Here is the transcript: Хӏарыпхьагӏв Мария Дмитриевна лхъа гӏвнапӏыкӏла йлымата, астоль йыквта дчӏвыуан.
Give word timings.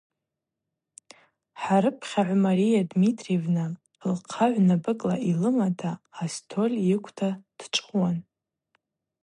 Хӏарыпхьагӏв 1.61 2.39
Мария 2.45 2.81
Дмитриевна 2.91 3.65
лхъа 4.15 4.47
гӏвнапӏыкӏла 4.53 5.15
йлымата, 5.29 5.91
астоль 6.23 6.77
йыквта 6.89 7.29
дчӏвыуан. 7.57 8.17